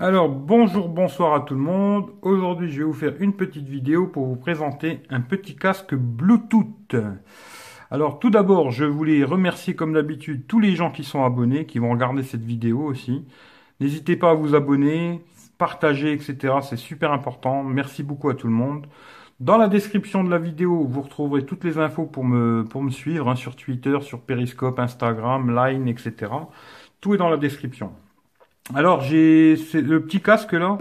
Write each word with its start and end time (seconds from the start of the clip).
Alors 0.00 0.28
bonjour, 0.28 0.88
bonsoir 0.88 1.34
à 1.34 1.40
tout 1.42 1.54
le 1.54 1.60
monde. 1.60 2.10
Aujourd'hui 2.22 2.68
je 2.68 2.78
vais 2.78 2.84
vous 2.84 2.92
faire 2.92 3.14
une 3.20 3.32
petite 3.32 3.68
vidéo 3.68 4.08
pour 4.08 4.26
vous 4.26 4.34
présenter 4.34 5.00
un 5.08 5.20
petit 5.20 5.54
casque 5.54 5.94
Bluetooth. 5.94 6.96
Alors 7.92 8.18
tout 8.18 8.28
d'abord 8.28 8.72
je 8.72 8.84
voulais 8.84 9.22
remercier 9.22 9.76
comme 9.76 9.92
d'habitude 9.92 10.48
tous 10.48 10.58
les 10.58 10.74
gens 10.74 10.90
qui 10.90 11.04
sont 11.04 11.24
abonnés, 11.24 11.64
qui 11.66 11.78
vont 11.78 11.92
regarder 11.92 12.24
cette 12.24 12.42
vidéo 12.42 12.82
aussi. 12.82 13.24
N'hésitez 13.78 14.16
pas 14.16 14.30
à 14.30 14.34
vous 14.34 14.56
abonner, 14.56 15.24
partager, 15.58 16.12
etc. 16.12 16.54
C'est 16.62 16.76
super 16.76 17.12
important. 17.12 17.62
Merci 17.62 18.02
beaucoup 18.02 18.30
à 18.30 18.34
tout 18.34 18.48
le 18.48 18.52
monde. 18.52 18.88
Dans 19.38 19.58
la 19.58 19.68
description 19.68 20.24
de 20.24 20.30
la 20.30 20.38
vidéo, 20.38 20.84
vous 20.88 21.02
retrouverez 21.02 21.46
toutes 21.46 21.62
les 21.62 21.78
infos 21.78 22.06
pour 22.06 22.24
me, 22.24 22.64
pour 22.64 22.82
me 22.82 22.90
suivre 22.90 23.28
hein, 23.28 23.36
sur 23.36 23.54
Twitter, 23.54 23.96
sur 24.00 24.22
Periscope, 24.22 24.80
Instagram, 24.80 25.54
Line, 25.54 25.86
etc. 25.86 26.32
Tout 27.00 27.14
est 27.14 27.18
dans 27.18 27.30
la 27.30 27.36
description. 27.36 27.92
Alors, 28.72 29.02
j'ai 29.02 29.56
le 29.74 30.00
petit 30.00 30.22
casque 30.22 30.52
là, 30.52 30.78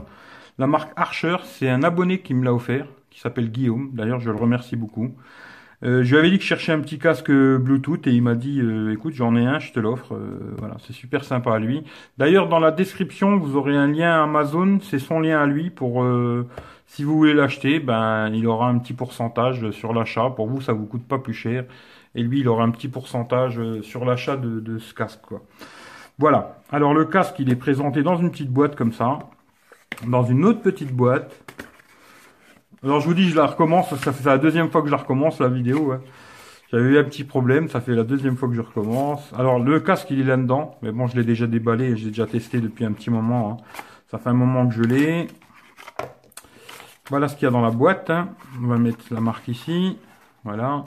la 0.57 0.67
marque 0.67 0.93
Archer, 0.95 1.37
c'est 1.43 1.69
un 1.69 1.83
abonné 1.83 2.21
qui 2.21 2.33
me 2.33 2.45
l'a 2.45 2.53
offert, 2.53 2.87
qui 3.09 3.19
s'appelle 3.19 3.51
Guillaume. 3.51 3.89
D'ailleurs, 3.93 4.21
je 4.21 4.31
le 4.31 4.37
remercie 4.37 4.77
beaucoup. 4.77 5.13
Euh, 5.83 6.01
je 6.01 6.11
lui 6.11 6.17
avais 6.17 6.29
dit 6.29 6.37
que 6.37 6.43
je 6.43 6.47
cherchais 6.47 6.71
un 6.71 6.79
petit 6.79 6.97
casque 6.97 7.29
Bluetooth 7.29 8.07
et 8.07 8.11
il 8.11 8.21
m'a 8.21 8.35
dit 8.35 8.61
euh, 8.61 8.93
écoute 8.93 9.13
j'en 9.15 9.35
ai 9.35 9.45
un, 9.45 9.59
je 9.59 9.73
te 9.73 9.81
l'offre. 9.81 10.15
Euh, 10.15 10.55
voilà, 10.57 10.77
c'est 10.79 10.93
super 10.93 11.25
sympa 11.25 11.53
à 11.53 11.59
lui. 11.59 11.83
D'ailleurs 12.17 12.47
dans 12.47 12.59
la 12.59 12.71
description 12.71 13.35
vous 13.35 13.57
aurez 13.57 13.75
un 13.75 13.87
lien 13.87 14.23
Amazon, 14.23 14.79
c'est 14.81 14.99
son 14.99 15.19
lien 15.19 15.41
à 15.41 15.45
lui 15.45 15.69
pour 15.69 16.05
si 16.87 17.03
vous 17.03 17.17
voulez 17.17 17.33
l'acheter, 17.33 17.79
ben 17.79 18.29
il 18.33 18.47
aura 18.47 18.69
un 18.69 18.77
petit 18.77 18.93
pourcentage 18.93 19.71
sur 19.71 19.93
l'achat. 19.93 20.29
Pour 20.29 20.47
vous 20.47 20.61
ça 20.61 20.71
vous 20.71 20.85
coûte 20.85 21.05
pas 21.05 21.19
plus 21.19 21.33
cher 21.33 21.65
et 22.15 22.23
lui 22.23 22.39
il 22.39 22.47
aura 22.47 22.63
un 22.63 22.71
petit 22.71 22.87
pourcentage 22.87 23.59
sur 23.81 24.05
l'achat 24.05 24.37
de, 24.37 24.61
de 24.61 24.77
ce 24.79 24.93
casque 24.93 25.21
quoi. 25.21 25.41
Voilà. 26.19 26.57
Alors 26.71 26.93
le 26.93 27.05
casque, 27.05 27.35
il 27.39 27.51
est 27.51 27.55
présenté 27.55 28.03
dans 28.03 28.15
une 28.15 28.31
petite 28.31 28.49
boîte 28.49 28.75
comme 28.75 28.93
ça. 28.93 29.19
Dans 30.07 30.23
une 30.23 30.45
autre 30.45 30.61
petite 30.61 30.91
boîte. 30.91 31.33
Alors 32.83 32.99
je 32.99 33.07
vous 33.07 33.13
dis, 33.13 33.29
je 33.29 33.35
la 33.35 33.47
recommence. 33.47 33.93
Ça 33.95 34.11
fait 34.11 34.23
la 34.29 34.37
deuxième 34.37 34.69
fois 34.69 34.81
que 34.81 34.87
je 34.87 34.91
la 34.91 34.97
recommence, 34.97 35.39
la 35.39 35.47
vidéo. 35.47 35.93
J'avais 36.71 36.89
eu 36.89 36.97
un 36.97 37.03
petit 37.03 37.23
problème. 37.23 37.69
Ça 37.69 37.81
fait 37.81 37.95
la 37.95 38.03
deuxième 38.03 38.35
fois 38.35 38.49
que 38.49 38.55
je 38.55 38.61
recommence. 38.61 39.31
Alors 39.37 39.59
le 39.59 39.79
casque, 39.79 40.11
il 40.11 40.21
est 40.21 40.25
là-dedans. 40.25 40.77
Mais 40.81 40.91
bon, 40.91 41.07
je 41.07 41.15
l'ai 41.15 41.23
déjà 41.23 41.47
déballé. 41.47 41.95
J'ai 41.95 42.09
déjà 42.09 42.27
testé 42.27 42.59
depuis 42.59 42.85
un 42.85 42.91
petit 42.91 43.09
moment. 43.09 43.51
Hein. 43.51 43.63
Ça 44.09 44.17
fait 44.17 44.29
un 44.29 44.33
moment 44.33 44.67
que 44.67 44.75
je 44.75 44.83
l'ai. 44.83 45.27
Voilà 47.09 47.27
ce 47.27 47.35
qu'il 47.35 47.45
y 47.45 47.47
a 47.47 47.51
dans 47.51 47.61
la 47.61 47.71
boîte. 47.71 48.09
Hein. 48.09 48.29
On 48.61 48.67
va 48.67 48.77
mettre 48.77 49.05
la 49.11 49.19
marque 49.19 49.47
ici. 49.47 49.97
Voilà. 50.43 50.83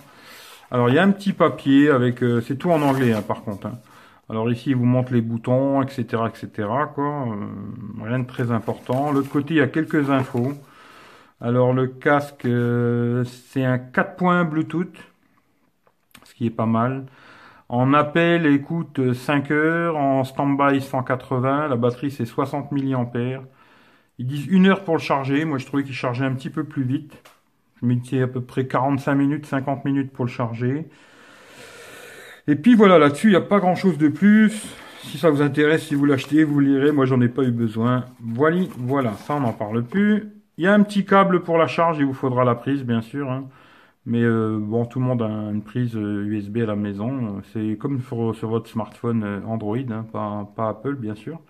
Alors 0.71 0.89
il 0.89 0.95
y 0.95 0.99
a 0.99 1.03
un 1.03 1.11
petit 1.11 1.33
papier 1.33 1.91
avec... 1.91 2.23
Euh, 2.23 2.41
c'est 2.41 2.57
tout 2.57 2.71
en 2.71 2.83
anglais 2.83 3.13
hein, 3.13 3.23
par 3.23 3.43
contre. 3.43 3.69
Alors 4.29 4.51
ici, 4.51 4.71
il 4.71 4.77
vous 4.77 4.85
montre 4.85 5.13
les 5.13 5.21
boutons, 5.21 5.83
etc., 5.83 6.25
etc. 6.29 6.69
Quoi. 6.95 7.29
Euh, 7.29 8.05
rien 8.05 8.19
de 8.21 8.27
très 8.27 8.51
important. 8.51 9.13
L'autre 9.13 9.31
côté, 9.31 9.55
il 9.55 9.59
y 9.59 9.61
a 9.61 9.69
quelques 9.69 10.11
infos. 10.11 10.53
Alors 11.41 11.73
le 11.73 11.87
casque, 11.89 12.45
euh, 12.47 13.25
c'est 13.25 13.65
un 13.65 13.79
4 13.79 14.17
points 14.17 14.45
Bluetooth, 14.45 14.97
ce 16.25 16.35
qui 16.35 16.47
est 16.47 16.51
pas 16.51 16.67
mal. 16.67 17.07
En 17.69 17.93
appel, 17.95 18.47
écoute 18.47 19.13
5 19.13 19.51
heures. 19.51 19.97
En 19.97 20.25
stand-by, 20.25 20.81
180. 20.81 21.69
La 21.69 21.77
batterie, 21.77 22.11
c'est 22.11 22.27
60 22.27 22.73
mAh. 22.73 23.43
Ils 24.19 24.27
disent 24.27 24.47
une 24.47 24.67
heure 24.67 24.85
pour 24.85 24.95
le 24.97 25.01
charger. 25.01 25.45
Moi, 25.45 25.59
je 25.59 25.67
trouvais 25.67 25.85
qu'il 25.85 25.95
chargeait 25.95 26.25
un 26.25 26.35
petit 26.35 26.51
peu 26.51 26.65
plus 26.65 26.85
vite. 26.85 27.23
Je 27.81 27.87
mettais 27.87 28.23
à 28.23 28.27
peu 28.29 28.41
près 28.41 28.67
45 28.67 29.15
minutes, 29.15 29.47
50 29.47 29.85
minutes 29.85 30.13
pour 30.13 30.25
le 30.25 30.31
charger. 30.31 30.89
Et 32.49 32.55
puis 32.55 32.75
voilà, 32.75 32.99
là-dessus, 32.99 33.29
il 33.29 33.31
n'y 33.31 33.37
a 33.37 33.41
pas 33.41 33.59
grand-chose 33.59 33.99
de 33.99 34.09
plus. 34.09 34.51
Si 35.03 35.19
ça 35.19 35.31
vous 35.31 35.43
intéresse, 35.43 35.87
si 35.87 35.95
vous 35.95 36.05
l'achetez, 36.05 36.45
vous 36.45 36.61
lirez. 36.61 36.93
Moi, 36.93 37.05
j'en 37.05 37.21
ai 37.21 37.29
pas 37.29 37.43
eu 37.43 37.51
besoin. 37.51 38.05
Voilà, 38.21 38.63
voilà, 38.79 39.13
ça, 39.15 39.35
on 39.35 39.41
n'en 39.41 39.53
parle 39.53 39.83
plus. 39.85 40.29
Il 40.59 40.65
y 40.65 40.67
a 40.69 40.73
un 40.73 40.83
petit 40.83 41.05
câble 41.05 41.43
pour 41.43 41.59
la 41.59 41.67
charge. 41.67 41.99
Il 41.99 42.07
vous 42.07 42.15
faudra 42.15 42.45
la 42.45 42.55
prise, 42.55 42.85
bien 42.85 43.03
sûr. 43.03 43.31
Hein. 43.31 43.49
Mais 44.07 44.23
euh, 44.23 44.59
bon, 44.61 44.85
tout 44.87 45.01
le 45.01 45.05
monde 45.05 45.23
a 45.23 45.27
une 45.27 45.63
prise 45.63 45.95
USB 45.95 46.59
euh, 46.59 46.63
à 46.63 46.67
la 46.67 46.77
maison. 46.77 47.43
C'est 47.53 47.77
comme 47.77 48.01
sur, 48.01 48.49
votre 48.49 48.69
smartphone 48.69 49.25
euh, 49.25 49.41
Android, 49.47 49.77
hein, 49.79 50.07
pas, 50.13 50.49
pas, 50.55 50.69
Apple, 50.69 50.95
bien 50.95 51.17
sûr. 51.17 51.41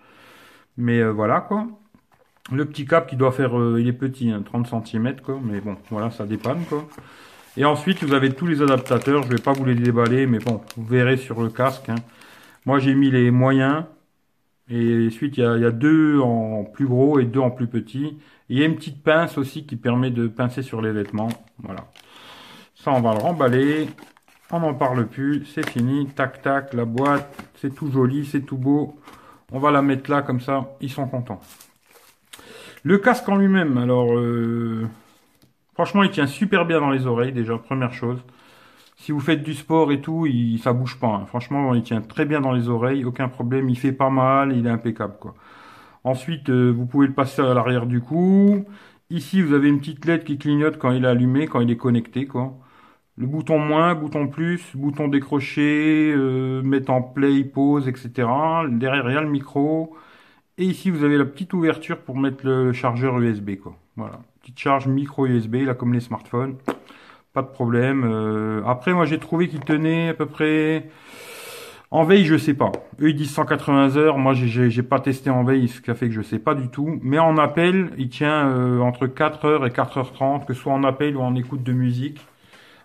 Mais 0.77 1.03
voilà, 1.09 1.41
quoi. 1.41 1.67
Le 2.51 2.65
petit 2.65 2.85
câble 2.85 3.07
qui 3.07 3.15
doit 3.17 3.31
faire... 3.31 3.51
il 3.77 3.87
est 3.87 3.93
petit, 3.93 4.31
30 4.45 4.73
hein, 4.73 4.83
cm, 4.85 5.15
quoi. 5.21 5.39
Mais 5.43 5.59
bon, 5.61 5.75
voilà, 5.91 6.09
ça 6.11 6.25
dépanne, 6.25 6.63
quoi. 6.69 6.87
Et 7.59 7.65
ensuite, 7.65 8.03
vous 8.03 8.13
avez 8.13 8.33
tous 8.33 8.45
les 8.45 8.61
adaptateurs. 8.61 9.23
Je 9.23 9.29
ne 9.29 9.35
vais 9.35 9.41
pas 9.41 9.51
vous 9.51 9.65
les 9.65 9.73
déballer, 9.73 10.27
mais 10.27 10.37
bon, 10.37 10.61
vous 10.75 10.85
verrez 10.85 11.17
sur 11.17 11.41
le 11.41 11.49
casque. 11.49 11.89
Hein. 11.89 11.95
Moi, 12.67 12.77
j'ai 12.77 12.93
mis 12.93 13.09
les 13.09 13.31
moyens. 13.31 13.85
Et 14.69 15.07
ensuite, 15.07 15.37
il 15.37 15.43
y, 15.43 15.65
a, 15.65 15.71
deux 15.71 16.19
en 16.19 16.65
plus 16.65 16.85
gros 16.85 17.19
et 17.19 17.25
deux 17.25 17.39
en 17.39 17.49
plus 17.49 17.65
petit. 17.65 18.19
il 18.49 18.59
y 18.59 18.61
a 18.61 18.65
une 18.65 18.75
petite 18.75 19.01
pince 19.01 19.39
aussi 19.39 19.65
qui 19.65 19.75
permet 19.75 20.11
de 20.11 20.27
pincer 20.27 20.61
sur 20.61 20.83
les 20.83 20.91
vêtements. 20.91 21.29
Voilà. 21.63 21.87
Ça, 22.75 22.91
on 22.91 23.01
va 23.01 23.13
le 23.13 23.21
remballer. 23.21 23.87
On 24.51 24.59
n'en 24.59 24.75
parle 24.75 25.07
plus. 25.07 25.43
C'est 25.47 25.67
fini. 25.67 26.05
Tac, 26.15 26.43
tac. 26.43 26.75
La 26.75 26.85
boîte. 26.85 27.43
C'est 27.55 27.73
tout 27.73 27.91
joli. 27.91 28.23
C'est 28.25 28.41
tout 28.41 28.57
beau. 28.57 28.99
On 29.51 29.57
va 29.57 29.71
la 29.71 29.81
mettre 29.81 30.11
là, 30.11 30.21
comme 30.21 30.41
ça. 30.41 30.75
Ils 30.79 30.91
sont 30.91 31.07
contents. 31.07 31.41
Le 32.83 32.99
casque 32.99 33.27
en 33.27 33.35
lui-même. 33.37 33.79
Alors... 33.79 34.15
Euh 34.15 34.87
Franchement, 35.77 36.01
il 36.01 36.09
tient 36.09 36.25
super 36.25 36.65
bien 36.65 36.79
dans 36.79 36.89
les 36.89 37.05
oreilles, 37.05 37.31
déjà, 37.31 37.55
première 37.59 37.93
chose. 37.93 38.19
Si 38.95 39.11
vous 39.11 39.19
faites 39.19 39.43
du 39.43 39.53
sport 39.53 39.91
et 39.91 40.01
tout, 40.01 40.25
il, 40.25 40.57
ça 40.57 40.73
bouge 40.73 40.99
pas. 40.99 41.07
Hein. 41.07 41.25
Franchement, 41.27 41.75
il 41.75 41.83
tient 41.83 42.01
très 42.01 42.25
bien 42.25 42.41
dans 42.41 42.51
les 42.51 42.67
oreilles, 42.67 43.05
aucun 43.05 43.29
problème. 43.29 43.69
Il 43.69 43.77
fait 43.77 43.91
pas 43.91 44.09
mal, 44.09 44.57
il 44.57 44.65
est 44.65 44.71
impeccable, 44.71 45.17
quoi. 45.19 45.35
Ensuite, 46.03 46.49
euh, 46.49 46.71
vous 46.71 46.87
pouvez 46.87 47.05
le 47.05 47.13
passer 47.13 47.43
à 47.43 47.53
l'arrière 47.53 47.85
du 47.85 48.01
cou. 48.01 48.65
Ici, 49.11 49.43
vous 49.43 49.53
avez 49.53 49.69
une 49.69 49.79
petite 49.79 50.03
LED 50.05 50.23
qui 50.23 50.39
clignote 50.39 50.79
quand 50.79 50.91
il 50.91 51.05
est 51.05 51.07
allumé, 51.07 51.45
quand 51.47 51.59
il 51.61 51.69
est 51.69 51.77
connecté, 51.77 52.25
quoi. 52.25 52.57
Le 53.17 53.27
bouton 53.27 53.59
moins, 53.59 53.93
bouton 53.93 54.27
plus, 54.29 54.75
bouton 54.75 55.07
décroché, 55.09 56.11
euh, 56.15 56.63
mettre 56.63 56.91
en 56.91 57.03
play, 57.03 57.43
pause, 57.43 57.87
etc. 57.87 58.27
Derrière, 58.69 59.09
il 59.11 59.13
y 59.13 59.17
a 59.17 59.21
le 59.21 59.29
micro. 59.29 59.95
Et 60.57 60.65
ici, 60.65 60.89
vous 60.89 61.03
avez 61.03 61.17
la 61.19 61.25
petite 61.25 61.53
ouverture 61.53 61.99
pour 61.99 62.17
mettre 62.17 62.45
le 62.47 62.73
chargeur 62.73 63.19
USB, 63.19 63.57
quoi. 63.57 63.77
Voilà 63.95 64.21
charge 64.55 64.87
micro 64.87 65.25
USB, 65.25 65.55
là 65.65 65.73
comme 65.73 65.93
les 65.93 65.99
smartphones. 65.99 66.55
Pas 67.33 67.41
de 67.41 67.47
problème. 67.47 68.03
Euh, 68.05 68.61
après, 68.65 68.93
moi 68.93 69.05
j'ai 69.05 69.19
trouvé 69.19 69.47
qu'il 69.47 69.59
tenait 69.61 70.09
à 70.09 70.13
peu 70.13 70.25
près... 70.25 70.89
En 71.89 72.03
veille, 72.03 72.25
je 72.25 72.35
sais 72.35 72.53
pas. 72.53 72.71
Eux, 72.99 73.11
ils 73.11 73.15
disent 73.15 73.31
180 73.31 73.95
heures. 73.95 74.17
Moi, 74.17 74.33
j'ai 74.33 74.83
pas 74.83 74.99
testé 74.99 75.29
en 75.29 75.45
veille, 75.45 75.69
ce 75.69 75.79
qui 75.79 75.89
a 75.89 75.95
fait 75.95 76.07
que 76.07 76.13
je 76.13 76.21
sais 76.21 76.39
pas 76.39 76.53
du 76.53 76.67
tout. 76.67 76.99
Mais 77.01 77.17
en 77.17 77.37
appel, 77.37 77.91
il 77.97 78.09
tient 78.09 78.49
euh, 78.49 78.79
entre 78.81 79.07
4 79.07 79.45
heures 79.45 79.65
et 79.65 79.69
4h30, 79.69 80.45
que 80.45 80.53
ce 80.53 80.61
soit 80.61 80.73
en 80.73 80.83
appel 80.83 81.15
ou 81.15 81.21
en 81.21 81.35
écoute 81.35 81.63
de 81.63 81.71
musique. 81.71 82.19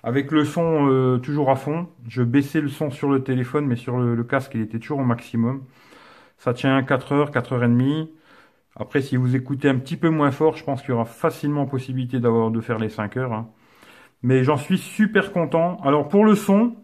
Avec 0.04 0.30
le 0.30 0.44
son 0.44 0.88
euh, 0.88 1.18
toujours 1.18 1.50
à 1.50 1.56
fond. 1.56 1.88
Je 2.08 2.22
baissais 2.22 2.60
le 2.60 2.68
son 2.68 2.90
sur 2.90 3.10
le 3.10 3.24
téléphone, 3.24 3.66
mais 3.66 3.76
sur 3.76 3.98
le, 3.98 4.14
le 4.14 4.24
casque, 4.24 4.52
il 4.54 4.60
était 4.60 4.78
toujours 4.78 5.00
au 5.00 5.04
maximum. 5.04 5.62
Ça 6.38 6.54
tient 6.54 6.80
4 6.82 7.12
heures, 7.12 7.30
4 7.32 7.54
heures 7.54 7.64
et 7.64 7.68
demie. 7.68 8.08
Après, 8.76 9.02
si 9.02 9.16
vous 9.16 9.36
écoutez 9.36 9.68
un 9.68 9.78
petit 9.78 9.96
peu 9.96 10.08
moins 10.08 10.30
fort, 10.30 10.56
je 10.56 10.64
pense 10.64 10.80
qu'il 10.80 10.90
y 10.90 10.94
aura 10.94 11.04
facilement 11.04 11.66
possibilité 11.66 12.20
d'avoir 12.20 12.50
de 12.50 12.60
faire 12.60 12.78
les 12.78 12.88
5 12.88 13.16
heures. 13.18 13.32
Hein. 13.32 13.48
Mais 14.22 14.44
j'en 14.44 14.56
suis 14.56 14.78
super 14.78 15.32
content. 15.32 15.78
Alors 15.82 16.08
pour 16.08 16.24
le 16.24 16.34
son, 16.34 16.76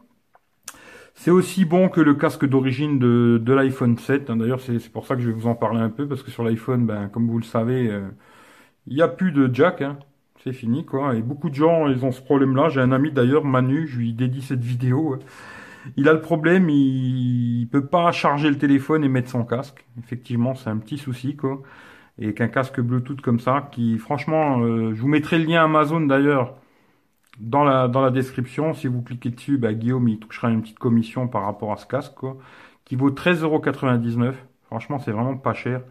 c'est 1.15 1.31
aussi 1.31 1.65
bon 1.65 1.89
que 1.89 2.01
le 2.01 2.15
casque 2.15 2.47
d'origine 2.47 2.99
de, 2.99 3.53
l'iPhone 3.53 3.97
7. 3.99 4.31
Hein. 4.31 4.37
D'ailleurs, 4.37 4.61
c'est 4.61 4.93
pour 4.93 5.07
ça 5.07 5.17
que 5.17 5.21
je 5.21 5.29
vais 5.29 5.35
vous 5.35 5.49
en 5.49 5.55
parler 5.55 5.81
un 5.81 5.91
peu, 5.91 6.07
parce 6.07 6.23
que 6.23 6.31
sur 6.31 6.45
l'iPhone, 6.45 6.87
ben, 6.87 7.09
comme 7.09 7.29
vous 7.29 7.39
le 7.39 7.45
savez, 7.45 7.91
euh, 7.91 8.09
il 8.87 8.95
n'y 8.95 9.03
a 9.03 9.09
plus 9.09 9.33
de 9.33 9.53
jack. 9.53 9.83
Hein. 9.83 9.99
C'est 10.45 10.53
fini, 10.53 10.85
quoi. 10.85 11.17
Et 11.17 11.23
beaucoup 11.23 11.51
de 11.51 11.55
gens, 11.55 11.89
ils 11.89 12.05
ont 12.05 12.13
ce 12.13 12.23
problème-là. 12.23 12.69
J'ai 12.69 12.81
un 12.81 12.93
ami 12.93 13.11
d'ailleurs, 13.11 13.45
Manu, 13.45 13.89
je 13.89 13.99
lui 13.99 14.13
dédie 14.13 14.43
cette 14.43 14.63
vidéo. 14.63 15.19
Il 15.97 16.09
a 16.09 16.13
le 16.13 16.21
problème, 16.21 16.69
il, 16.71 17.69
peut 17.71 17.87
pas 17.87 18.13
charger 18.13 18.51
le 18.51 18.59
téléphone 18.59 19.05
et 19.05 19.09
mettre 19.09 19.31
son 19.31 19.45
casque. 19.45 19.87
Effectivement, 19.99 20.55
c'est 20.55 20.71
un 20.71 20.79
petit 20.79 20.99
souci, 20.99 21.37
quoi. 21.37 21.63
Et 22.19 22.35
qu'un 22.35 22.49
casque 22.49 22.81
Bluetooth 22.81 23.21
comme 23.21 23.41
ça, 23.41 23.69
qui 23.73 23.99
franchement, 23.99 24.61
euh, 24.61 24.95
je 24.95 25.01
vous 25.01 25.09
mettrai 25.09 25.39
le 25.39 25.45
lien 25.45 25.65
Amazon 25.65 26.01
d'ailleurs 26.01 26.57
dans 27.39 27.65
la, 27.65 27.89
dans 27.89 28.01
la 28.03 28.11
description. 28.11 28.75
Si 28.75 28.89
vous 28.89 29.03
cliquez 29.03 29.31
dessus, 29.31 29.59
bah, 29.59 29.73
Guillaume, 29.75 30.09
il 30.09 30.19
touchera 30.19 30.51
une 30.51 30.63
petite 30.63 30.79
commission 30.79 31.29
par 31.29 31.45
rapport 31.45 31.73
à 31.73 31.77
ce 31.77 31.87
casque, 31.87 32.15
quoi, 32.15 32.37
qui 32.85 32.97
vaut 32.97 33.11
13,99€. 33.11 34.35
Franchement, 34.67 34.99
c'est 34.99 35.13
vraiment 35.13 35.37
pas 35.37 35.55
cher. 35.55 35.83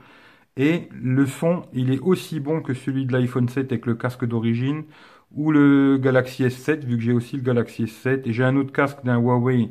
Et 0.58 0.90
le 0.92 1.26
son, 1.26 1.64
il 1.74 1.92
est 1.94 2.00
aussi 2.00 2.40
bon 2.40 2.62
que 2.62 2.74
celui 2.74 3.06
de 3.06 3.14
l'iPhone 3.14 3.48
7 3.48 3.72
avec 3.72 3.86
le 3.86 3.96
casque 3.96 4.26
d'origine 4.26 4.84
ou 5.32 5.52
le 5.52 5.98
Galaxy 5.98 6.44
S7, 6.44 6.86
vu 6.86 6.98
que 6.98 7.04
j'ai 7.04 7.14
aussi 7.14 7.38
le 7.38 7.44
Galaxy 7.44 7.86
S7 7.86 8.22
et 8.26 8.34
j'ai 8.34 8.44
un 8.44 8.56
autre 8.56 8.72
casque 8.72 9.04
d'un 9.04 9.18
Huawei. 9.20 9.70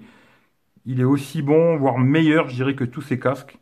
Il 0.87 1.01
est 1.01 1.05
aussi 1.05 1.43
bon, 1.43 1.77
voire 1.77 1.99
meilleur, 1.99 2.49
je 2.49 2.57
dirais, 2.57 2.75
que 2.75 2.85
tous 2.85 3.03
ces 3.03 3.19
casques. 3.19 3.59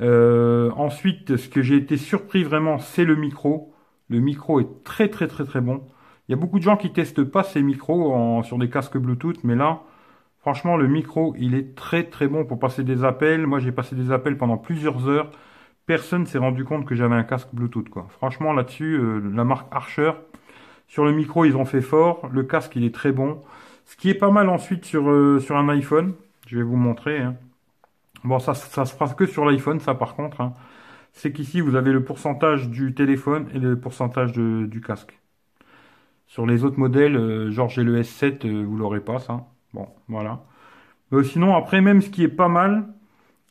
Euh, 0.00 0.70
ensuite, 0.76 1.36
ce 1.36 1.48
que 1.48 1.62
j'ai 1.62 1.76
été 1.76 1.96
surpris 1.96 2.44
vraiment, 2.44 2.78
c'est 2.78 3.04
le 3.04 3.16
micro. 3.16 3.74
Le 4.08 4.20
micro 4.20 4.60
est 4.60 4.84
très 4.84 5.08
très 5.08 5.28
très 5.28 5.44
très 5.44 5.60
bon. 5.60 5.82
Il 6.28 6.32
y 6.32 6.34
a 6.34 6.36
beaucoup 6.38 6.58
de 6.58 6.64
gens 6.64 6.76
qui 6.76 6.92
testent 6.92 7.24
pas 7.24 7.42
ces 7.44 7.62
micros 7.62 8.42
sur 8.44 8.58
des 8.58 8.70
casques 8.70 8.98
Bluetooth, 8.98 9.44
mais 9.44 9.56
là, 9.56 9.82
franchement, 10.40 10.76
le 10.76 10.86
micro, 10.88 11.34
il 11.38 11.54
est 11.54 11.74
très 11.74 12.04
très 12.04 12.28
bon 12.28 12.44
pour 12.44 12.58
passer 12.58 12.84
des 12.84 13.04
appels. 13.04 13.46
Moi, 13.46 13.60
j'ai 13.60 13.72
passé 13.72 13.96
des 13.96 14.10
appels 14.12 14.36
pendant 14.36 14.58
plusieurs 14.58 15.08
heures 15.08 15.30
personne 15.88 16.26
s'est 16.26 16.38
rendu 16.38 16.64
compte 16.64 16.84
que 16.86 16.94
j'avais 16.94 17.14
un 17.16 17.24
casque 17.24 17.48
Bluetooth, 17.52 17.88
quoi. 17.88 18.06
Franchement, 18.10 18.52
là-dessus, 18.52 18.94
euh, 18.94 19.20
la 19.34 19.42
marque 19.42 19.68
Archer, 19.74 20.12
sur 20.88 21.04
le 21.04 21.12
micro, 21.12 21.44
ils 21.44 21.56
ont 21.56 21.64
fait 21.64 21.82
fort. 21.82 22.28
Le 22.32 22.42
casque, 22.42 22.76
il 22.76 22.84
est 22.84 22.94
très 22.94 23.12
bon. 23.12 23.42
Ce 23.84 23.96
qui 23.96 24.10
est 24.10 24.14
pas 24.14 24.30
mal 24.30 24.48
ensuite 24.48 24.84
sur, 24.84 25.08
euh, 25.10 25.38
sur 25.40 25.56
un 25.56 25.68
iPhone, 25.68 26.14
je 26.46 26.56
vais 26.58 26.64
vous 26.64 26.76
montrer. 26.76 27.18
Hein. 27.20 27.36
Bon, 28.24 28.38
ça, 28.38 28.54
ça 28.54 28.84
se 28.84 28.94
passe 28.94 29.14
que 29.14 29.26
sur 29.26 29.44
l'iPhone, 29.44 29.80
ça 29.80 29.94
par 29.94 30.14
contre. 30.14 30.40
Hein. 30.40 30.54
C'est 31.12 31.32
qu'ici, 31.32 31.60
vous 31.60 31.74
avez 31.74 31.92
le 31.92 32.04
pourcentage 32.04 32.68
du 32.68 32.94
téléphone 32.94 33.48
et 33.54 33.58
le 33.58 33.78
pourcentage 33.78 34.32
du 34.32 34.80
casque. 34.84 35.18
Sur 36.28 36.46
les 36.46 36.64
autres 36.64 36.78
modèles, 36.78 37.16
euh, 37.16 37.50
genre 37.50 37.68
j'ai 37.70 37.82
le 37.82 38.00
S7, 38.00 38.46
euh, 38.46 38.64
vous 38.64 38.76
l'aurez 38.76 39.00
pas 39.00 39.18
ça. 39.18 39.46
Bon, 39.72 39.88
voilà. 40.08 40.44
Sinon, 41.24 41.56
après, 41.56 41.80
même 41.80 42.02
ce 42.02 42.10
qui 42.10 42.22
est 42.22 42.28
pas 42.28 42.48
mal, 42.48 42.86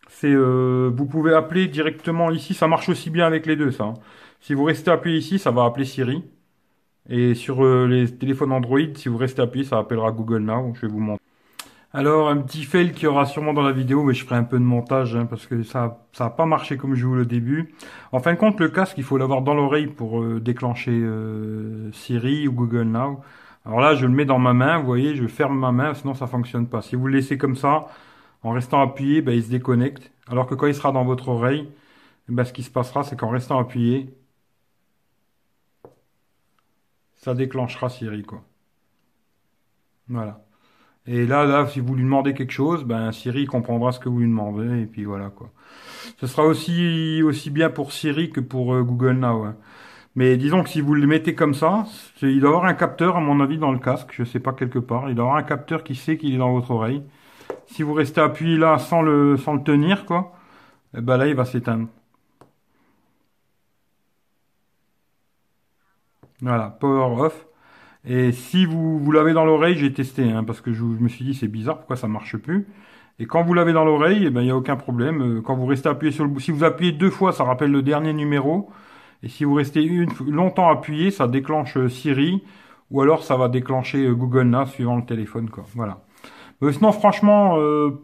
c'est 0.10 0.32
euh, 0.32 0.92
vous 0.96 1.06
pouvez 1.08 1.34
appeler 1.34 1.68
directement 1.68 2.32
ici. 2.32 2.54
Ça 2.54 2.68
marche 2.68 2.90
aussi 2.90 3.10
bien 3.10 3.26
avec 3.26 3.46
les 3.48 3.56
deux, 3.56 3.72
ça. 3.72 3.86
Hein. 3.86 3.94
Si 4.42 4.54
vous 4.54 4.64
restez 4.64 4.92
appuyé 4.92 5.18
ici, 5.18 5.40
ça 5.40 5.52
va 5.52 5.66
appeler 5.66 5.86
Siri. 5.86 6.24
Et 7.10 7.36
sur 7.36 7.64
les 7.88 8.08
téléphones 8.18 8.52
Android, 8.52 8.80
si 8.96 9.10
vous 9.10 9.18
restez 9.18 9.42
appuyé, 9.42 9.66
ça 9.66 9.78
appellera 9.78 10.12
Google 10.12 10.40
Now. 10.40 10.74
Je 10.76 10.82
vais 10.82 10.88
vous 10.92 11.00
montrer. 11.00 11.24
Alors, 11.94 12.30
un 12.30 12.38
petit 12.38 12.64
fail 12.64 12.92
qui 12.92 13.08
aura 13.08 13.26
sûrement 13.26 13.54
dans 13.54 13.62
la 13.62 13.72
vidéo, 13.72 14.04
mais 14.04 14.14
je 14.14 14.24
ferai 14.26 14.36
un 14.36 14.44
peu 14.44 14.60
de 14.60 14.64
montage, 14.64 15.16
hein, 15.16 15.26
parce 15.26 15.48
que 15.48 15.64
ça 15.64 16.06
ça 16.12 16.26
a 16.26 16.30
pas 16.30 16.46
marché 16.46 16.78
comme 16.78 16.96
je 16.96 17.06
voulais 17.06 17.22
au 17.22 17.26
début. 17.26 17.74
En 18.12 18.20
fin 18.20 18.34
de 18.34 18.38
compte, 18.38 18.60
le 18.60 18.68
casque, 18.68 18.98
il 18.98 19.04
faut 19.04 19.18
l'avoir 19.18 19.42
dans 19.42 19.54
l'oreille 19.54 19.88
pour 19.88 20.22
euh, 20.22 20.40
déclencher 20.42 20.92
euh, 20.92 21.92
Siri 21.94 22.48
ou 22.48 22.52
Google 22.52 22.84
Now. 22.84 23.22
Alors 23.66 23.80
là, 23.80 23.96
je 23.96 24.06
le 24.06 24.12
mets 24.12 24.26
dans 24.26 24.38
ma 24.40 24.54
main, 24.54 24.78
vous 24.80 24.86
voyez, 24.86 25.16
je 25.16 25.28
ferme 25.28 25.58
ma 25.58 25.72
main, 25.72 25.94
sinon 25.94 26.14
ça 26.14 26.28
fonctionne 26.28 26.68
pas. 26.68 26.82
Si 26.82 26.96
vous 26.96 27.08
le 27.08 27.14
laissez 27.14 27.38
comme 27.38 27.56
ça, 27.56 27.88
en 28.44 28.52
restant 28.52 28.82
appuyé, 28.82 29.22
ben, 29.22 29.34
il 29.34 29.44
se 29.44 29.50
déconnecte. 29.50 30.12
Alors 30.30 30.46
que 30.48 30.56
quand 30.56 30.68
il 30.68 30.76
sera 30.76 30.92
dans 30.92 31.06
votre 31.06 31.30
oreille, 31.30 31.70
ben, 32.30 32.44
ce 32.44 32.54
qui 32.54 32.64
se 32.64 32.72
passera, 32.72 33.04
c'est 33.04 33.18
qu'en 33.18 33.30
restant 33.30 33.60
appuyé, 33.60 34.14
ça 37.18 37.34
déclenchera 37.34 37.90
Siri, 37.90 38.24
quoi. 38.24 38.44
Voilà. 40.08 40.44
Et 41.06 41.26
là, 41.26 41.46
là, 41.46 41.68
si 41.68 41.80
vous 41.80 41.96
lui 41.96 42.04
demandez 42.04 42.34
quelque 42.34 42.52
chose, 42.52 42.84
ben 42.84 43.12
Siri 43.12 43.46
comprendra 43.46 43.92
ce 43.92 44.00
que 44.00 44.10
vous 44.10 44.20
lui 44.20 44.28
demandez, 44.28 44.82
et 44.82 44.86
puis 44.86 45.06
voilà 45.06 45.30
quoi. 45.30 45.52
Ce 46.20 46.28
sera 46.28 46.46
aussi 46.46 47.22
aussi 47.24 47.50
bien 47.50 47.70
pour 47.70 47.94
Siri 47.94 48.30
que 48.30 48.42
pour 48.42 48.74
euh, 48.74 48.84
Google 48.84 49.14
Now. 49.14 49.46
Hein. 49.46 49.56
Mais 50.16 50.36
disons 50.38 50.64
que 50.64 50.70
si 50.70 50.82
vous 50.82 50.96
le 50.96 51.08
mettez 51.08 51.36
comme 51.36 51.54
ça, 51.54 51.86
il 52.22 52.40
doit 52.42 52.50
avoir 52.50 52.66
un 52.66 52.74
capteur, 52.74 53.16
à 53.18 53.22
mon 53.22 53.40
avis, 53.40 53.58
dans 53.58 53.72
le 53.72 53.80
casque, 53.80 54.10
je 54.12 54.24
sais 54.24 54.40
pas 54.40 54.52
quelque 54.54 54.80
part. 54.80 55.10
Il 55.10 55.16
doit 55.16 55.26
avoir 55.26 55.38
un 55.38 55.44
capteur 55.44 55.84
qui 55.84 55.96
sait 55.96 56.18
qu'il 56.18 56.34
est 56.34 56.38
dans 56.38 56.54
votre 56.54 56.72
oreille. 56.72 57.04
Si 57.68 57.84
vous 57.84 57.94
restez 57.94 58.22
appuyé 58.22 58.58
là 58.58 58.78
sans 58.80 59.02
le 59.02 59.38
sans 59.38 59.54
le 59.54 59.64
tenir, 59.64 60.06
quoi, 60.06 60.34
eh 60.98 61.02
ben 61.02 61.18
là 61.18 61.28
il 61.28 61.36
va 61.36 61.46
s'éteindre. 61.46 61.88
Voilà, 66.42 66.70
power 66.70 67.22
off. 67.22 67.48
Et 68.06 68.32
si 68.32 68.66
vous, 68.66 69.00
vous 69.00 69.12
l'avez 69.12 69.34
dans 69.34 69.46
l'oreille, 69.46 69.76
j'ai 69.76 69.92
testé, 69.92 70.32
hein, 70.32 70.44
parce 70.44 70.62
que 70.62 70.72
je, 70.72 70.84
me 70.84 71.10
suis 71.10 71.26
dit 71.26 71.34
c'est 71.34 71.48
bizarre, 71.48 71.78
pourquoi 71.78 71.96
ça 71.98 72.08
marche 72.08 72.38
plus? 72.38 72.68
Et 73.20 73.26
quand 73.26 73.44
vous 73.44 73.54
l'avez 73.54 73.74
dans 73.74 73.84
l'oreille, 73.84 74.26
eh 74.28 74.30
ben 74.30 74.42
il 74.42 74.52
a 74.52 74.56
aucun 74.56 74.76
problème. 74.78 75.40
Euh, 75.40 75.42
quand 75.42 75.56
vous 75.56 75.66
restez 75.66 75.90
appuyé 75.90 76.12
sur 76.12 76.26
le 76.26 76.40
si 76.40 76.52
vous 76.52 76.64
appuyez 76.64 76.92
deux 76.92 77.10
fois, 77.10 77.32
ça 77.34 77.44
rappelle 77.44 77.72
le 77.72 77.82
dernier 77.82 78.14
numéro. 78.14 78.70
Et 79.24 79.30
si 79.30 79.44
vous 79.44 79.56
restez 79.56 79.84
longtemps 80.28 80.70
appuyé, 80.70 81.12
ça 81.12 81.28
déclenche 81.28 81.78
euh, 81.78 81.90
Siri, 81.90 82.44
ou 82.92 83.02
alors 83.02 83.24
ça 83.24 83.36
va 83.36 83.50
déclencher 83.50 84.06
euh, 84.06 84.14
Google 84.14 84.44
Now 84.44 84.66
suivant 84.68 84.96
le 84.98 85.06
téléphone, 85.06 85.50
quoi. 85.50 85.66
Voilà. 85.76 86.02
Mais 86.62 86.74
sinon, 86.74 86.92
franchement, 86.92 87.60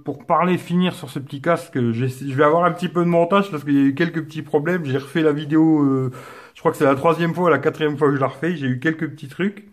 pour 0.05 0.25
parler, 0.25 0.57
finir 0.59 0.93
sur 0.93 1.09
ce 1.09 1.19
petit 1.19 1.41
casque, 1.41 1.73
je 1.73 2.33
vais 2.35 2.43
avoir 2.43 2.65
un 2.65 2.71
petit 2.71 2.87
peu 2.87 3.01
de 3.03 3.09
montage 3.09 3.49
parce 3.49 3.63
qu'il 3.63 3.73
y 3.73 3.79
a 3.79 3.85
eu 3.85 3.95
quelques 3.95 4.23
petits 4.23 4.43
problèmes. 4.43 4.85
J'ai 4.85 4.97
refait 4.97 5.23
la 5.23 5.31
vidéo, 5.31 6.11
je 6.53 6.59
crois 6.59 6.71
que 6.71 6.77
c'est 6.77 6.85
la 6.85 6.95
troisième 6.95 7.33
fois, 7.33 7.49
la 7.49 7.57
quatrième 7.57 7.97
fois 7.97 8.09
que 8.09 8.15
je 8.15 8.21
la 8.21 8.27
refais. 8.27 8.55
J'ai 8.55 8.67
eu 8.67 8.79
quelques 8.79 9.09
petits 9.09 9.27
trucs. 9.27 9.65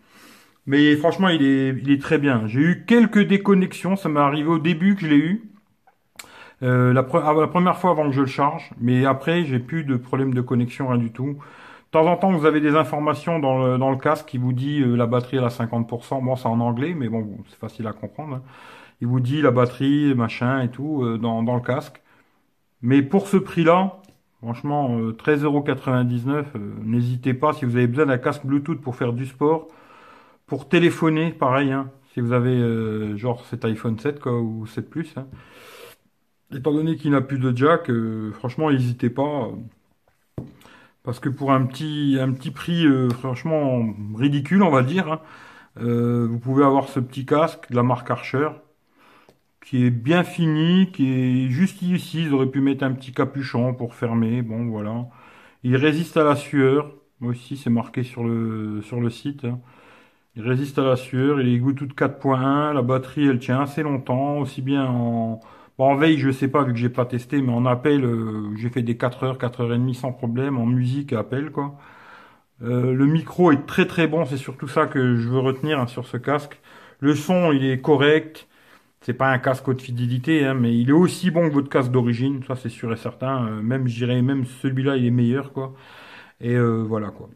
Mais 0.65 0.95
franchement, 0.95 1.29
il 1.29 1.43
est, 1.43 1.69
il 1.81 1.91
est 1.91 2.01
très 2.01 2.17
bien. 2.17 2.47
J'ai 2.47 2.61
eu 2.61 2.85
quelques 2.87 3.21
déconnexions, 3.27 3.95
ça 3.95 4.09
m'est 4.09 4.19
arrivé 4.19 4.49
au 4.49 4.59
début 4.59 4.95
que 4.95 5.01
je 5.01 5.07
l'ai 5.07 5.17
eu. 5.17 5.51
Euh, 6.63 6.93
la, 6.93 7.05
ah, 7.13 7.33
la, 7.33 7.47
première 7.47 7.77
fois 7.77 7.91
avant 7.91 8.07
que 8.07 8.15
je 8.15 8.21
le 8.21 8.27
charge, 8.27 8.69
mais 8.79 9.05
après 9.05 9.45
j'ai 9.45 9.57
plus 9.57 9.83
de 9.83 9.95
problème 9.95 10.33
de 10.33 10.41
connexion, 10.41 10.89
rien 10.89 10.99
du 10.99 11.11
tout. 11.11 11.37
De 11.91 11.99
temps 11.99 12.05
en 12.07 12.17
temps, 12.17 12.31
vous 12.31 12.45
avez 12.45 12.61
des 12.61 12.75
informations 12.75 13.39
dans 13.39 13.65
le, 13.65 13.77
dans 13.77 13.91
le 13.91 13.97
casque 13.97 14.27
qui 14.27 14.37
vous 14.37 14.53
dit 14.53 14.81
euh, 14.81 14.95
la 14.95 15.07
batterie 15.07 15.37
elle 15.37 15.43
a 15.43 15.49
50%. 15.49 16.23
Bon, 16.23 16.35
c'est 16.35 16.47
en 16.47 16.59
anglais, 16.61 16.93
mais 16.93 17.09
bon, 17.09 17.37
c'est 17.49 17.59
facile 17.59 17.87
à 17.87 17.93
comprendre. 17.93 18.35
Hein. 18.37 18.43
Il 19.01 19.07
vous 19.07 19.19
dit 19.19 19.41
la 19.41 19.51
batterie, 19.51 20.13
machin 20.15 20.61
et 20.61 20.69
tout 20.69 21.03
euh, 21.03 21.17
dans, 21.17 21.43
dans 21.43 21.55
le 21.55 21.61
casque. 21.61 22.01
Mais 22.81 23.01
pour 23.01 23.27
ce 23.27 23.37
prix-là, 23.37 24.01
franchement, 24.41 24.97
13,99€, 25.11 26.45
n'hésitez 26.83 27.33
pas 27.33 27.53
si 27.53 27.65
vous 27.65 27.75
avez 27.77 27.87
besoin 27.87 28.07
d'un 28.07 28.17
casque 28.17 28.45
Bluetooth 28.45 28.81
pour 28.81 28.95
faire 28.95 29.13
du 29.13 29.25
sport 29.25 29.67
pour 30.51 30.67
téléphoner, 30.67 31.31
pareil, 31.31 31.71
hein, 31.71 31.89
si 32.13 32.19
vous 32.19 32.33
avez 32.33 32.51
euh, 32.51 33.15
genre 33.15 33.45
cet 33.45 33.63
iPhone 33.63 33.97
7 33.97 34.19
quoi, 34.19 34.37
ou 34.41 34.65
7 34.67 34.89
Plus. 34.89 35.13
Hein. 35.17 35.27
Étant 36.53 36.73
donné 36.73 36.97
qu'il 36.97 37.11
n'a 37.11 37.21
plus 37.21 37.39
de 37.39 37.55
jack, 37.55 37.89
euh, 37.89 38.31
franchement, 38.33 38.69
n'hésitez 38.69 39.09
pas. 39.09 39.49
Parce 41.03 41.19
que 41.19 41.29
pour 41.29 41.51
un 41.51 41.65
petit, 41.65 42.17
un 42.19 42.31
petit 42.31 42.51
prix, 42.51 42.85
euh, 42.85 43.09
franchement, 43.09 43.85
ridicule, 44.15 44.63
on 44.63 44.69
va 44.69 44.83
dire, 44.83 45.11
hein, 45.11 45.21
vous 45.77 46.39
pouvez 46.39 46.63
avoir 46.63 46.89
ce 46.89 46.99
petit 46.99 47.25
casque 47.25 47.69
de 47.71 47.75
la 47.75 47.83
marque 47.83 48.11
Archer, 48.11 48.49
qui 49.65 49.85
est 49.85 49.91
bien 49.91 50.23
fini, 50.23 50.91
qui 50.91 51.11
est 51.47 51.49
juste 51.49 51.81
ici. 51.81 52.23
Ils 52.23 52.33
auraient 52.33 52.47
pu 52.51 52.61
mettre 52.61 52.83
un 52.83 52.93
petit 52.93 53.13
capuchon 53.13 53.73
pour 53.73 53.95
fermer. 53.95 54.41
Bon, 54.41 54.65
voilà. 54.67 55.07
Il 55.63 55.75
résiste 55.75 56.17
à 56.17 56.23
la 56.23 56.35
sueur. 56.35 56.93
Moi 57.19 57.31
aussi, 57.31 57.57
c'est 57.57 57.69
marqué 57.69 58.03
sur 58.03 58.23
le, 58.23 58.81
sur 58.81 58.99
le 58.99 59.09
site. 59.09 59.45
Hein. 59.45 59.59
Il 60.35 60.43
résiste 60.43 60.79
à 60.79 60.83
la 60.83 60.95
sueur, 60.95 61.41
il 61.41 61.53
est 61.53 61.59
Bluetooth 61.59 61.93
4.1, 61.93 62.73
la 62.73 62.81
batterie 62.81 63.27
elle 63.27 63.39
tient 63.39 63.61
assez 63.61 63.83
longtemps, 63.83 64.39
aussi 64.39 64.61
bien 64.61 64.85
en, 64.87 65.41
en 65.83 65.95
veille 65.95 66.17
je 66.17 66.31
sais 66.31 66.47
pas 66.47 66.63
vu 66.63 66.73
que 66.73 66.79
j'ai 66.79 66.89
pas 66.89 67.05
testé, 67.05 67.41
mais 67.41 67.51
en 67.51 67.65
appel 67.65 68.03
euh, 68.05 68.55
j'ai 68.57 68.69
fait 68.69 68.81
des 68.83 68.97
4 68.97 69.23
heures, 69.23 69.37
4 69.37 69.61
heures 69.61 69.73
et 69.73 69.77
demie 69.77 69.95
sans 69.95 70.11
problème, 70.13 70.57
en 70.57 70.65
musique 70.65 71.13
appel 71.13 71.51
quoi. 71.51 71.77
Euh, 72.63 72.93
le 72.93 73.05
micro 73.07 73.51
est 73.51 73.65
très 73.65 73.87
très 73.87 74.07
bon, 74.07 74.25
c'est 74.25 74.37
surtout 74.37 74.67
ça 74.67 74.87
que 74.87 75.15
je 75.17 75.29
veux 75.29 75.39
retenir 75.39 75.79
hein, 75.79 75.87
sur 75.87 76.07
ce 76.07 76.17
casque. 76.17 76.59
Le 76.99 77.15
son 77.15 77.51
il 77.51 77.65
est 77.65 77.81
correct, 77.81 78.47
c'est 79.01 79.13
pas 79.15 79.31
un 79.31 79.39
casque 79.39 79.67
haute 79.69 79.81
fidélité, 79.81 80.45
hein, 80.45 80.55
mais 80.55 80.75
il 80.77 80.89
est 80.89 80.93
aussi 80.93 81.31
bon 81.31 81.49
que 81.49 81.53
votre 81.55 81.69
casque 81.69 81.91
d'origine, 81.91 82.43
ça 82.47 82.55
c'est 82.55 82.69
sûr 82.69 82.93
et 82.93 82.97
certain. 82.97 83.47
Euh, 83.47 83.61
même 83.61 83.87
je 83.87 83.95
dirais 83.97 84.21
même 84.23 84.45
celui-là 84.45 84.97
il 84.97 85.05
est 85.07 85.11
meilleur 85.11 85.53
quoi. 85.53 85.73
Et 86.41 86.57
voilà 86.59 87.11
quoi. 87.11 87.29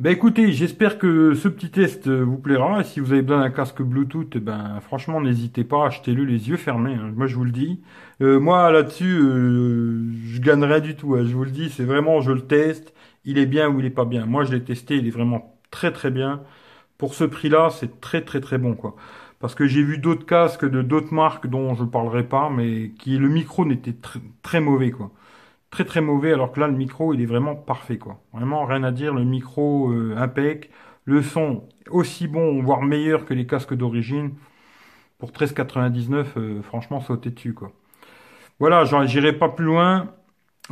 Ben 0.00 0.12
écoutez, 0.12 0.52
j'espère 0.52 0.96
que 0.98 1.34
ce 1.34 1.46
petit 1.46 1.70
test 1.70 2.06
euh, 2.06 2.22
vous 2.24 2.38
plaira. 2.38 2.80
Et 2.80 2.84
si 2.84 3.00
vous 3.00 3.12
avez 3.12 3.20
besoin 3.20 3.42
d'un 3.42 3.50
casque 3.50 3.82
Bluetooth, 3.82 4.32
eh 4.34 4.40
ben 4.40 4.80
franchement, 4.80 5.20
n'hésitez 5.20 5.62
pas, 5.62 5.84
achetez-le 5.86 6.24
les 6.24 6.48
yeux 6.48 6.56
fermés. 6.56 6.94
Hein. 6.94 7.12
Moi, 7.14 7.26
je 7.26 7.36
vous 7.36 7.44
le 7.44 7.50
dis. 7.50 7.82
Euh, 8.22 8.40
moi, 8.40 8.72
là-dessus, 8.72 9.20
euh, 9.20 10.10
je 10.24 10.40
gagne 10.40 10.80
du 10.80 10.96
tout. 10.96 11.16
Hein. 11.16 11.24
Je 11.26 11.34
vous 11.34 11.44
le 11.44 11.50
dis, 11.50 11.68
c'est 11.68 11.84
vraiment, 11.84 12.22
je 12.22 12.32
le 12.32 12.40
teste. 12.46 12.94
Il 13.26 13.36
est 13.36 13.44
bien 13.44 13.68
ou 13.68 13.80
il 13.80 13.84
est 13.84 13.90
pas 13.90 14.06
bien. 14.06 14.24
Moi, 14.24 14.44
je 14.44 14.52
l'ai 14.54 14.64
testé, 14.64 14.96
il 14.96 15.06
est 15.06 15.10
vraiment 15.10 15.60
très 15.70 15.92
très 15.92 16.10
bien. 16.10 16.42
Pour 16.98 17.12
ce 17.14 17.24
prix-là, 17.24 17.68
c'est 17.70 18.00
très 18.00 18.22
très 18.22 18.40
très 18.40 18.56
bon, 18.58 18.74
quoi. 18.74 18.96
Parce 19.38 19.54
que 19.54 19.66
j'ai 19.66 19.82
vu 19.82 19.98
d'autres 19.98 20.26
casques 20.26 20.64
de 20.68 20.82
d'autres 20.82 21.12
marques 21.14 21.46
dont 21.46 21.74
je 21.74 21.84
parlerai 21.84 22.24
pas, 22.24 22.50
mais 22.50 22.92
qui 22.98 23.18
le 23.18 23.28
micro 23.28 23.66
n'était 23.66 23.96
très 24.42 24.60
mauvais, 24.60 24.92
quoi 24.92 25.12
très 25.70 25.84
très 25.84 26.00
mauvais, 26.00 26.32
alors 26.32 26.52
que 26.52 26.60
là, 26.60 26.66
le 26.66 26.74
micro, 26.74 27.14
il 27.14 27.20
est 27.22 27.26
vraiment 27.26 27.54
parfait, 27.54 27.98
quoi. 27.98 28.20
Vraiment, 28.32 28.64
rien 28.64 28.82
à 28.82 28.90
dire, 28.92 29.14
le 29.14 29.24
micro 29.24 29.90
euh, 29.90 30.16
le 31.04 31.22
son 31.22 31.64
aussi 31.90 32.28
bon, 32.28 32.62
voire 32.62 32.82
meilleur 32.82 33.24
que 33.24 33.34
les 33.34 33.46
casques 33.46 33.74
d'origine. 33.74 34.32
Pour 35.18 35.32
13,99, 35.32 36.26
euh, 36.36 36.62
franchement, 36.62 37.00
sauter 37.00 37.30
dessus, 37.30 37.54
quoi. 37.54 37.72
Voilà, 38.58 38.84
j'irai 39.06 39.32
pas 39.32 39.48
plus 39.48 39.64
loin. 39.64 40.08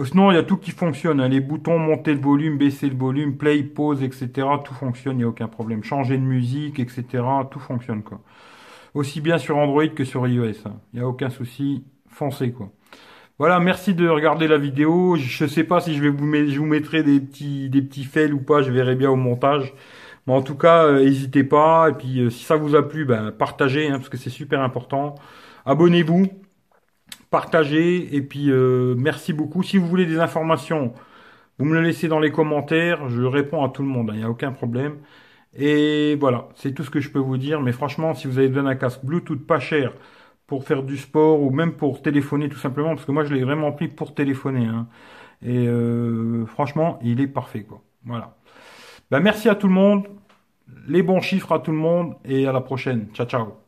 Sinon, 0.05 0.31
il 0.31 0.35
y 0.35 0.39
a 0.39 0.43
tout 0.43 0.57
qui 0.57 0.71
fonctionne. 0.71 1.21
Hein. 1.21 1.29
Les 1.29 1.41
boutons, 1.41 1.79
monter 1.79 2.15
le 2.15 2.21
volume, 2.21 2.59
baisser 2.59 2.89
le 2.89 2.97
volume, 2.97 3.37
play, 3.37 3.63
pause, 3.63 4.03
etc. 4.03 4.47
Tout 4.65 4.75
fonctionne, 4.75 5.15
il 5.15 5.19
n'y 5.19 5.25
a 5.25 5.29
aucun 5.29 5.49
problème. 5.49 5.83
Changer 5.83 6.17
de 6.19 6.23
musique, 6.23 6.79
etc. 6.79 7.25
Tout 7.51 7.59
fonctionne, 7.59 8.03
quoi. 8.03 8.21
Aussi 8.95 9.21
bien 9.21 9.39
sur 9.39 9.57
Android 9.57 9.89
que 9.89 10.05
sur 10.05 10.27
iOS. 10.27 10.67
Hein. 10.67 10.77
Il 10.93 10.99
n'y 10.99 11.05
a 11.05 11.09
aucun 11.09 11.31
souci. 11.31 11.85
Foncez, 12.09 12.53
quoi. 12.53 12.71
Voilà, 13.39 13.61
merci 13.61 13.95
de 13.95 14.09
regarder 14.09 14.49
la 14.49 14.59
vidéo. 14.59 15.15
Je 15.17 15.47
sais 15.47 15.63
pas 15.63 15.81
si 15.81 15.95
je 15.95 16.03
vais 16.03 16.09
vous 16.09 16.25
mettre, 16.25 16.51
je 16.51 16.59
vous 16.59 16.67
mettrai 16.67 17.05
des 17.05 17.21
petits, 17.21 17.71
des 17.71 17.83
petits 17.83 18.03
fails 18.05 18.33
ou 18.33 18.41
pas. 18.41 18.63
Je 18.63 18.73
verrai 18.73 18.97
bien 18.97 19.11
au 19.11 19.17
montage. 19.17 19.75
Mais 20.27 20.33
en 20.35 20.43
tout 20.43 20.57
cas, 20.57 20.93
n'hésitez 20.93 21.43
euh, 21.43 21.49
pas. 21.49 21.91
Et 21.91 21.93
puis, 21.95 22.21
euh, 22.21 22.31
si 22.31 22.45
ça 22.45 22.57
vous 22.57 22.75
a 22.75 22.89
plu, 22.89 23.05
ben, 23.05 23.31
partagez, 23.33 23.89
hein, 23.89 23.99
parce 23.99 24.09
que 24.09 24.17
c'est 24.17 24.31
super 24.31 24.61
important. 24.61 25.15
Abonnez-vous, 25.67 26.29
partagez. 27.31 28.15
Et 28.17 28.23
puis, 28.23 28.51
euh, 28.51 28.95
merci 28.99 29.33
beaucoup. 29.33 29.63
Si 29.63 29.79
vous 29.79 29.87
voulez 29.87 30.07
des 30.07 30.19
informations, 30.21 30.93
vous 31.59 31.65
me 31.67 31.75
le 31.75 31.83
laissez 31.83 32.09
dans 32.09 32.21
les 32.21 32.33
commentaires. 32.33 33.09
Je 33.09 33.23
réponds 33.23 33.65
à 33.65 33.71
tout 33.71 33.83
le 33.83 33.89
monde. 33.89 34.11
Il 34.13 34.17
hein, 34.17 34.19
n'y 34.19 34.25
a 34.25 34.31
aucun 34.31 34.53
problème. 34.53 34.99
Et 35.57 36.17
voilà, 36.21 36.49
c'est 36.57 36.73
tout 36.75 36.85
ce 36.85 36.91
que 36.91 37.01
je 37.01 37.11
peux 37.11 37.19
vous 37.21 37.39
dire. 37.39 37.61
Mais 37.61 37.73
franchement, 37.73 38.15
si 38.15 38.27
vous 38.29 38.39
avez 38.39 38.49
besoin 38.49 38.65
d'un 38.65 38.77
casque 38.77 39.05
Bluetooth 39.05 39.47
pas 39.47 39.61
cher, 39.61 39.93
pour 40.49 40.65
faire 40.65 40.83
du 40.83 40.97
sport 40.97 41.41
ou 41.43 41.51
même 41.51 41.75
pour 41.75 42.03
téléphoner 42.03 42.49
tout 42.49 42.59
simplement, 42.59 42.95
parce 42.97 43.05
que 43.05 43.13
moi 43.13 43.25
je 43.25 43.33
l'ai 43.35 43.45
vraiment 43.45 43.71
pris 43.71 43.87
pour 43.87 44.15
téléphoner. 44.15 44.67
Hein. 44.67 44.89
Et 45.43 45.69
euh, 45.69 46.47
franchement, 46.47 46.99
il 47.03 47.21
est 47.21 47.29
parfait 47.29 47.63
quoi. 47.63 47.83
Voilà. 48.05 48.37
Ben, 49.11 49.21
merci 49.21 49.49
à 49.49 49.55
tout 49.55 49.69
le 49.69 49.75
monde, 49.75 50.09
les 50.89 51.03
bons 51.03 51.21
chiffres 51.21 51.53
à 51.53 51.61
tout 51.61 51.71
le 51.71 51.79
monde 51.79 52.17
et 52.25 52.47
à 52.47 52.53
la 52.53 52.63
prochaine. 52.63 53.09
Ciao 53.15 53.27
ciao. 53.27 53.68